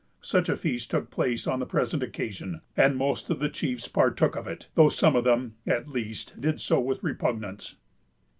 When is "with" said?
6.79-7.03